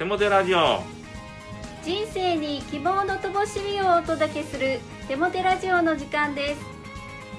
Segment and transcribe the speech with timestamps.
[0.00, 0.82] 手もてラジオ。
[1.84, 6.60] 人生に希望の灯火をお届けする手もてラジオの時間です。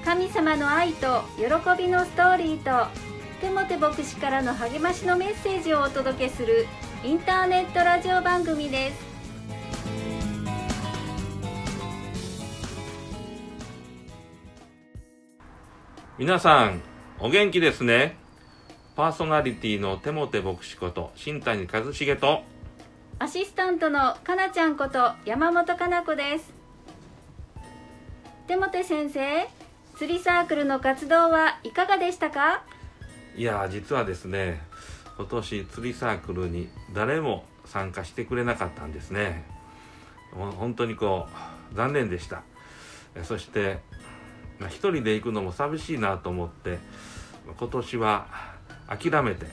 [0.05, 1.46] 神様の愛と喜
[1.76, 2.87] びのストーリーと
[3.42, 6.67] テモテ牧師からの励ましのメッセージをお届けする
[7.03, 9.01] インターネットラジオ番組です。
[16.20, 16.84] 皆さん
[17.20, 18.20] お元気ですね？
[18.94, 22.44] パーソナリティのテモテ牧師こと新谷和重と
[23.20, 26.54] アシスタントのかなちゃんこと山本かな子です。
[28.48, 29.48] テモテ先生
[29.95, 32.64] 釣りサークルの活動はいかがでしたか？
[33.38, 34.62] いや実はですね
[35.17, 39.45] 今年釣りサークルに誰も参加してくれなかったんですね。
[40.34, 41.28] 本当にこ
[41.72, 42.44] う残念でした。
[43.23, 43.80] そして
[44.59, 46.78] まあ、一人で行くのも寂しいなと思って
[47.58, 48.51] 今年は
[48.92, 49.45] 諦めて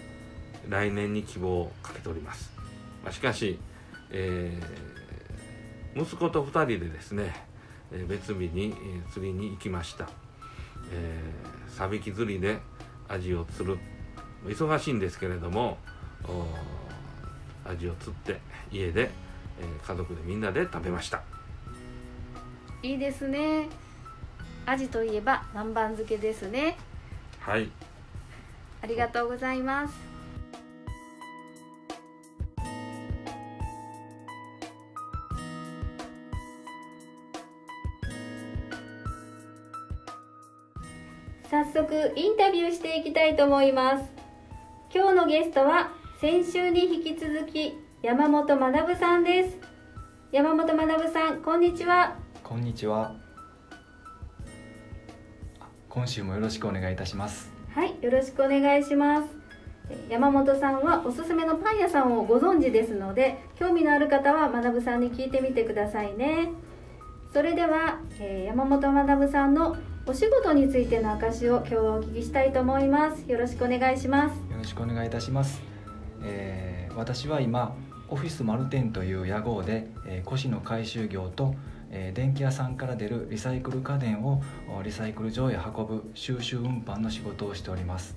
[0.69, 2.53] 来年に希望をかけております、
[3.05, 3.58] まあ、しかし、
[4.11, 7.47] えー、息子と2人でですね
[8.09, 8.75] 別日に
[9.12, 10.09] 釣りに行きました、
[10.92, 12.59] えー、サビキ釣りで
[13.09, 13.78] アジを釣る。
[14.47, 15.78] 忙しいんですけれども
[17.64, 19.11] アジを釣って家で、
[19.61, 21.22] えー、家族でみんなで食べました。
[22.83, 23.66] いいですね。
[24.66, 26.77] アジといえば南蛮漬けですね。
[27.41, 27.69] はい
[28.81, 29.95] ありがとうございます。
[41.51, 44.05] 早速インタビューしていきたいと思います。
[44.95, 49.56] 今日のゲストは先週に引き続き山本学さんです。
[50.31, 52.17] 山本学さんこんにちは。
[52.45, 53.15] こんにちは。
[55.89, 57.58] 今週もよろしくお願いいたします。
[57.74, 59.28] はいよろしくお願いします。
[60.11, 66.50] 山本さんはおすすめのパン屋さんをご存知ですので興味のある方は学さんに聞いてみてくださいね。
[67.32, 69.76] それでは、えー、山本学さんの
[70.06, 73.31] お仕事についての証を今日はお聞きしたいと思います。
[73.31, 74.37] よろしくお願いします。
[74.50, 75.62] よろしくお願いいたします、
[76.25, 77.76] えー、私は今
[78.09, 81.54] オフィスマルテンという屋号で、えー、古紙の回収業と
[81.91, 84.43] え電気屋さんから出るリサイクル家電を
[84.84, 88.16] リサイクル場へ運ぶ収集運搬の仕事をしております。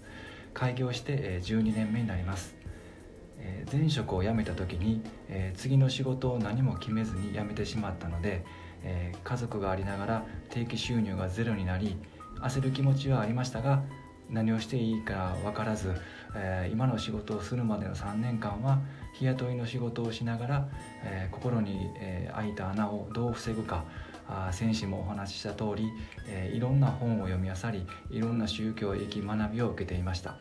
[0.54, 2.56] 開業して12年目になります。
[3.72, 5.02] 前職を辞めた時に
[5.56, 8.46] 次の仕事を何も決めずに辞めてしまったので
[9.24, 11.98] 家族がありながら定期収入がゼロになり
[12.42, 13.84] 焦る気持ちはありましたが
[14.32, 15.94] 何をしていいか分からず
[16.72, 18.80] 今の仕事をするまでの3年間は
[19.14, 20.70] 日雇いの仕事をしながら、
[21.04, 23.84] えー、心に、えー、開いた穴をどう防ぐか
[24.28, 25.92] あ先週もお話しした通り、
[26.28, 30.38] えー、いろんな本を読み漁りいろんな宗教的学びを受けていました。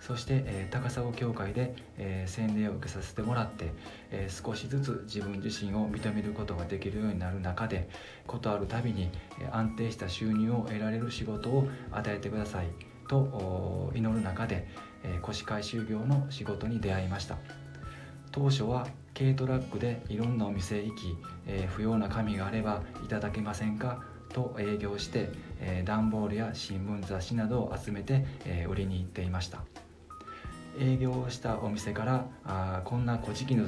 [0.00, 3.72] そして、えー、高砂教会で、えー、洗礼を受けさせてもらって、
[4.10, 7.88] えー、少しずつ自分自身を認めることができるようになる中で
[8.26, 12.91] ことあるたびに、え、安定した収入を得られる仕事を与えてください。
[13.12, 14.66] と祈る中で、
[15.20, 17.36] 腰回収業の仕事に出会いました。
[18.30, 24.02] 当初は軽トラックでいろんなお店へ行き、え、不要な紙があればいただけませんか？
[24.32, 25.28] と営業して、
[25.60, 29.58] え、段ボールや新聞雑誌などを集めて、え、売りに行っていました。
[30.78, 33.66] 営業したお店からあこんな小じきの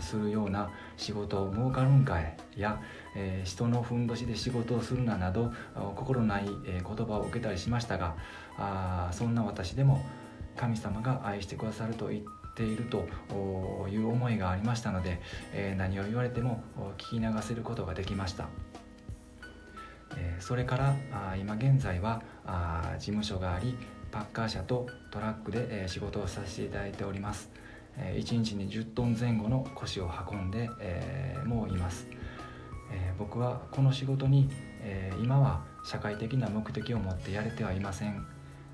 [0.00, 2.80] するような仕事を儲かるんかいや、
[3.16, 5.52] えー、人のふんどしで仕事をするななど
[5.96, 8.16] 心ない、言葉を受けたりしましたが
[8.58, 10.04] あそんな私でも
[10.56, 12.22] 神様が愛してくださると言っ
[12.54, 13.06] ていると
[13.88, 15.22] いう思いがありましたので、
[15.54, 16.62] え何を言われても
[16.98, 18.48] 聞き流せることができました。
[20.40, 22.22] それから今現在は
[22.98, 23.76] 事務所があり
[24.12, 27.50] パッカー車とトラックで仕事をさせていただいております。
[27.96, 30.70] 1日に10トン前後の腰を運んで
[31.44, 32.06] もういます。
[33.18, 34.48] 僕はこの仕事に
[35.22, 38.24] 今は社会的な目的を持ってやれてはいません。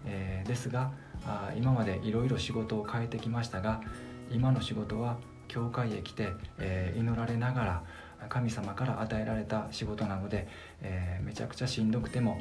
[0.05, 0.93] ですが
[1.25, 3.81] あ今までいろいろ仕事を変えてきましたが
[4.31, 5.19] 今の仕事は
[5.49, 7.83] 教会へ来て、え、祈られながら
[8.29, 10.47] 神様から与えられた仕事なので、
[10.83, 12.41] え、めちゃくちゃしんどくても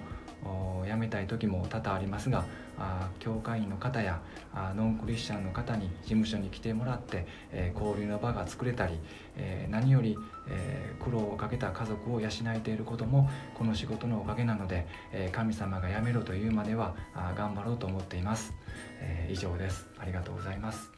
[0.88, 2.46] 辞めたい時も多々ありますが
[2.80, 4.22] あ教会員の方や
[4.54, 9.00] あノンクリスチャンの方に事務所に来てもらって、えー、交流の場が作れたり、
[9.36, 10.18] えー、何より、
[10.48, 18.54] えー、苦労をかけた家族を養えていることもこの仕事のおかげなので、え神様が辞めろというまではあ頑張ろうと思っています、
[19.02, 19.88] え以上です。
[19.98, 20.92] ありがとうございます。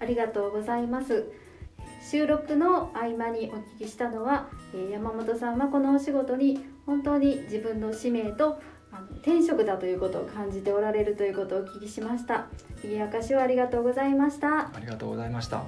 [0.00, 1.30] ありがとうございます。
[2.10, 12.46] 収録の合間にお聞きしたのは、え山本さんはこのお仕事に本当に自分の使命とあの転職だということを感じておられるということをお聞きしました。
[12.84, 14.68] いい証をありがとうございました。
[14.74, 15.62] ありがとうございました。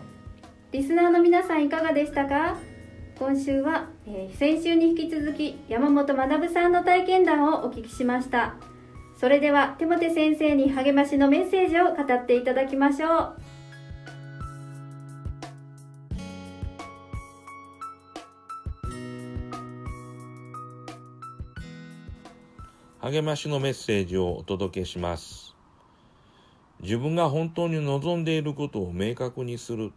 [0.72, 2.56] リスナーの皆さんいかがでしたか？
[3.18, 8.56] 今週は、えー、先週に引き続き山本学さんの体験談をお聞きしました
[9.16, 13.36] それではテモテ先生に励ましのメッセージを語っていただきましょう
[23.04, 25.54] 励ましのメッセージをお届けします
[26.80, 29.92] 自分が本当に望んでいることを明確にする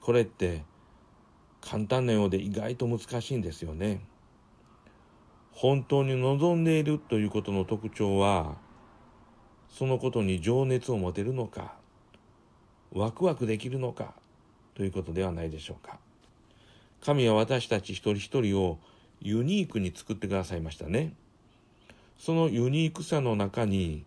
[0.00, 0.64] これって
[1.60, 4.00] 簡単なようで意外と難しいんですよね。
[5.52, 8.56] 本当に望んでいるということの特徴は、
[9.68, 11.74] そのことに情熱を持てるのか、
[12.92, 14.14] ワクワクできるのか
[14.74, 15.98] ということではないでしょうか。
[17.04, 18.78] 神は私たち一人一人を
[19.20, 21.14] ユニークに作ってくださいましたね。
[22.20, 24.04] そのユニークさの中に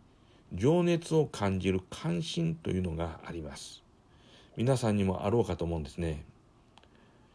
[0.53, 3.81] 情熱を感じる関心というのがあります。
[4.55, 6.23] 皆さんにもあろうかと思うんですね。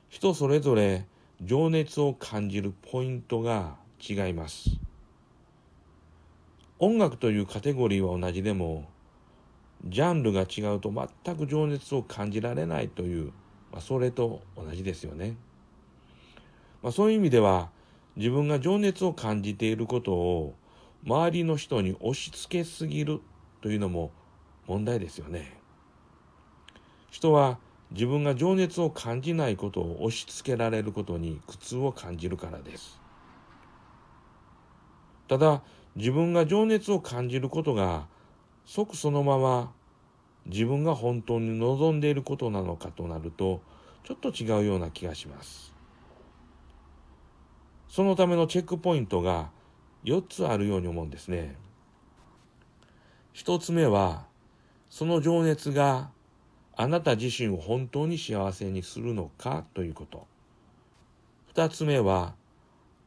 [0.08, 1.04] 人それぞれ
[1.42, 3.74] 情熱を感じるポイントが
[4.08, 4.78] 違います。
[6.78, 8.88] 音楽というカテゴリーは同じでも、
[9.84, 10.92] ジャンルが違うと
[11.24, 13.32] 全く情熱を感じられないという、
[13.72, 15.34] まあ、それと同じですよね。
[16.84, 17.70] まあ、そういう意味では、
[18.14, 20.54] 自分が情熱を感じていることを
[21.08, 23.22] 周りの人に押し付けすぎる
[23.62, 24.10] というのも
[24.66, 25.58] 問題ですよね。
[27.10, 27.58] 人は
[27.92, 33.00] 自分が情熱を感じないことを押し付けられることに苦痛を感じるからです。
[35.28, 35.62] ただ、
[35.96, 38.06] 自分が情熱を感じることが
[38.66, 39.72] 即そのまま
[40.44, 43.62] 自分が本当に望んでいることなのかとなると
[44.04, 45.72] ちょっと違うような気がします。
[47.88, 49.56] そのためのチェックポイントが
[50.04, 51.56] 4つあるように思うんですね。
[53.34, 54.26] 1つ目は
[54.90, 56.10] その情熱が
[56.80, 60.26] あなた自身を本当に幸せにするのかということ。
[61.48, 62.34] 二つ目は、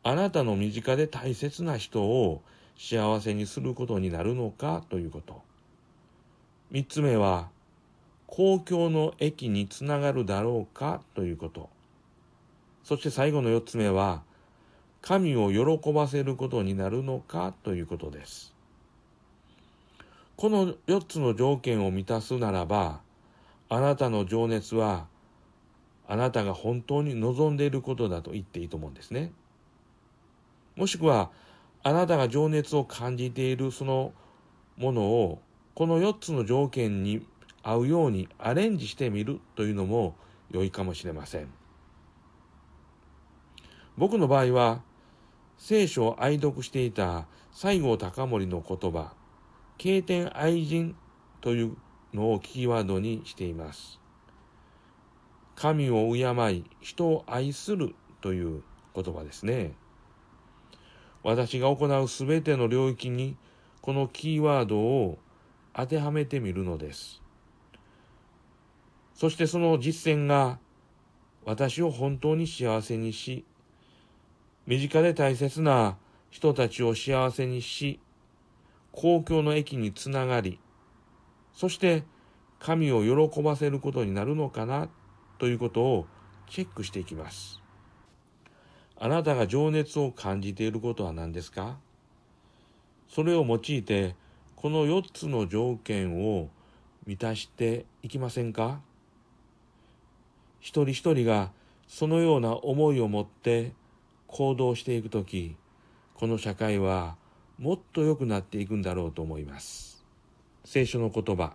[0.04, 2.42] あなたの身近で大切な人を
[2.78, 5.42] 幸せにすることになるのかということ。
[6.70, 7.50] 三つ目は、
[8.28, 11.70] 公共の駅につながるだろうかということ。
[12.84, 14.24] そして最後の四つ目は、
[15.02, 18.54] 神を喜ばせることになるのかということです。
[20.38, 23.02] この四つの条件を満たすならば、
[23.70, 25.08] あなたの情熱は
[26.08, 29.32] あなたが本当に望んでいることだと言っていいと思うんですね。
[30.76, 31.32] もしくは
[31.84, 34.14] あなたが情熱を感じているその
[34.78, 35.42] ものを
[35.74, 37.26] この4つの条件に
[37.64, 40.16] 合うようにアレンジしてみるというのも
[40.52, 41.48] 良いかもしれません。
[43.98, 44.82] 僕の場合は
[45.64, 49.14] 聖書を愛読していた西郷隆盛の言葉
[49.78, 50.96] 「経典愛人」
[51.40, 51.78] という
[52.16, 54.00] のをキーワードにしています。
[55.56, 58.64] 神を敬い、人を愛するという
[58.96, 59.76] 言葉ですね。
[61.22, 63.38] 私が行うすべての領域に
[63.84, 65.20] このキーワードを
[65.74, 67.22] 当てはめてみるのです。
[69.14, 70.58] そしてその実践が
[71.46, 73.46] 私を本当に幸せにし、
[74.72, 75.98] 身近で大切な
[76.30, 78.00] 人たちを幸せにし、
[78.94, 80.60] 公共の駅につながり、
[81.54, 82.06] そして
[82.58, 84.88] 神を喜ばせることになるのかな
[85.40, 86.08] ということを
[86.50, 87.62] チェックしていきます。
[88.98, 91.76] あなたが情熱を感じていることは何ですか？
[93.10, 94.16] それを用いて
[94.56, 96.48] この4つの条件を
[97.06, 98.80] 満たしていきませんか？
[100.62, 101.52] 一人一人が
[101.90, 103.74] そのような思いを持って
[104.32, 105.58] 行動していくとき、
[106.16, 107.18] この社会は
[107.60, 110.06] もっと良くなっていくんだろうと思います。
[110.64, 111.54] 聖書の言葉、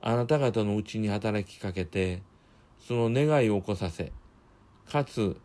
[0.00, 2.22] あなた方のうちに働きかけて、
[2.78, 4.12] その願いを起こさせ、
[4.88, 5.36] かつ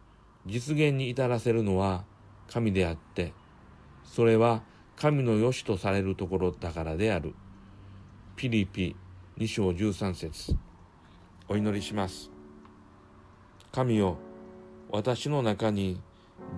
[0.46, 2.06] 実現に至らせるのは
[2.48, 3.34] 神であって、
[4.04, 4.62] それは
[4.96, 7.34] 神の良しとされるところだからである。
[8.36, 8.96] ピリピ
[9.40, 10.56] 2章13節
[11.48, 12.30] お祈りします。
[13.72, 14.18] 神よ、
[14.90, 16.00] 私の中に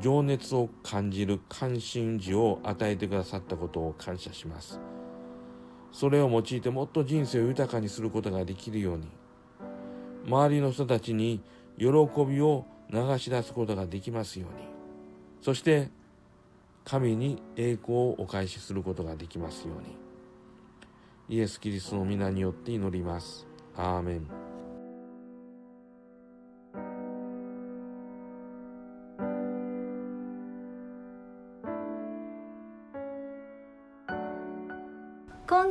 [0.02, 4.80] 情熱を感じる関心事を与えてくださったことを感謝します。
[5.92, 9.08] それを用いてもっと人生を豊かにすることができるように
[10.28, 11.42] 周りの人たちに
[11.78, 14.68] 喜びを流し出すことができますように
[15.42, 15.90] そして
[16.86, 21.38] 神に栄光をお返しすることができますように。
[21.38, 23.46] イエス・キリストの皆によって祈ります。
[23.76, 24.49] アーメン。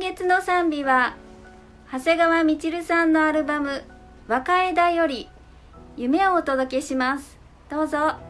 [0.09, 1.15] 月の賛美は
[1.91, 3.83] 長谷川みちるさんのアルバム
[4.27, 5.29] 「若枝より
[5.97, 7.37] 夢をお届けします。
[7.69, 8.28] どうぞ。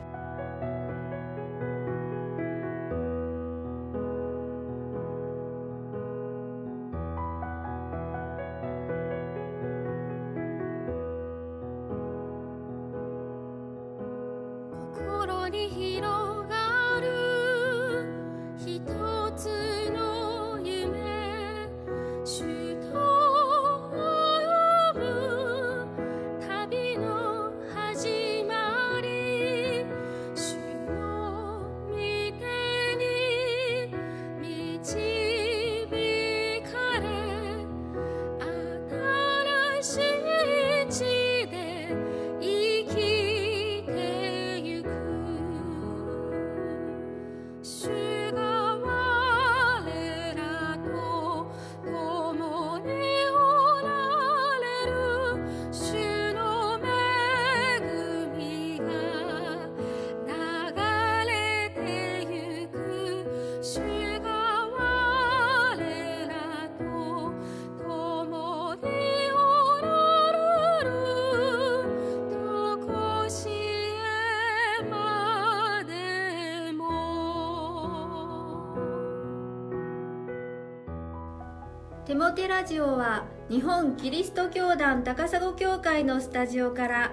[82.09, 87.11] テモテラジオは日本キリスト教団高砂教会のスタジオから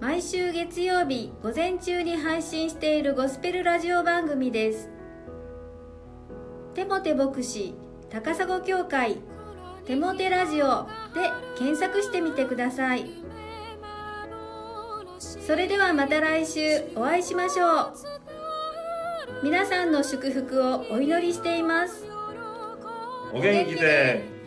[0.00, 4.88] 毎週月曜日午前中に配信しているゴスペルラジオ番組です。
[6.72, 7.74] テモテ牧師
[8.08, 9.18] 高砂教会
[9.84, 13.04] テモテラジオで検索してみてください。
[15.18, 16.60] それではまた来週
[16.96, 17.92] お会いしましょう。
[19.42, 22.06] 皆さんの祝福をお祈りしています。
[23.34, 24.37] お元気で。